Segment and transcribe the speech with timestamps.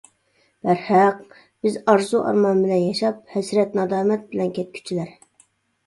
[0.67, 1.19] بەرھەق
[1.67, 5.19] بىز ئارزۇ-ئارمان بىلەن ياشاپ ھەسرەت نادامەت بىلەن كەتكۈچىلەر.